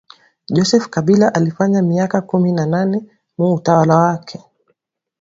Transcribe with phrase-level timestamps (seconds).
[0.49, 2.97] Joseph kabila alifanya myika kumi na nane
[3.37, 4.37] mu utawala wake